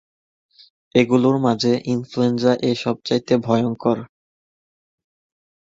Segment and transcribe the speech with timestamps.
[0.95, 3.97] এগুলোর মাঝে ইনফ্লুয়েঞ্জা এ সব চাইতে ভয়ংকর।